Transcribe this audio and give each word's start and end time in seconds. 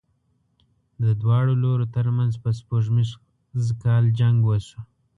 د 1.03 1.05
دواړو 1.21 1.53
لورو 1.63 1.85
تر 1.95 2.05
منځ 2.17 2.33
په 2.43 2.49
سپوږمیز 2.59 3.09
کال 3.83 4.03
جنګ 4.19 4.37
وشو. 4.43 4.79